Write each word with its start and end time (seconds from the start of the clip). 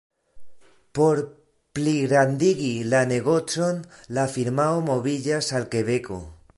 Por 0.99 1.19
pligrandigi 1.75 2.71
la 2.95 3.03
negocon, 3.13 3.85
la 4.19 4.27
firmao 4.37 4.83
moviĝas 4.93 5.57
al 5.61 5.71
Kebeko. 5.77 6.23